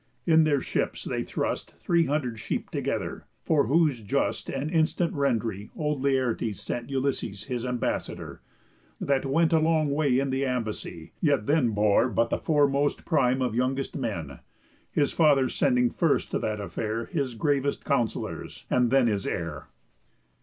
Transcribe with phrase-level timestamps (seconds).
[0.25, 5.69] In their ships they thrust Three hundred sheep together; for whose just And instant rendry
[5.75, 8.41] old Laertes sent Ulysses his ambassador,
[8.99, 13.43] that went A long way in the ambassy, yet then Bore but the foremost prime
[13.43, 14.39] of youngest men;
[14.89, 19.67] His father sending first to that affair His gravest counsellors, and then his heir.